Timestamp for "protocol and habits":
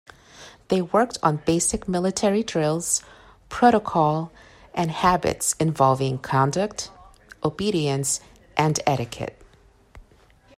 3.49-5.53